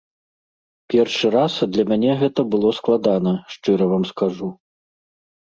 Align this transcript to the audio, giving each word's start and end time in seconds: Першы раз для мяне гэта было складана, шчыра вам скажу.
Першы 0.93 1.27
раз 1.35 1.53
для 1.73 1.83
мяне 1.91 2.15
гэта 2.23 2.41
было 2.57 2.73
складана, 2.79 3.35
шчыра 3.59 3.85
вам 3.95 4.03
скажу. 4.15 4.49